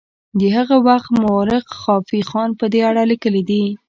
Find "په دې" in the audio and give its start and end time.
2.59-2.81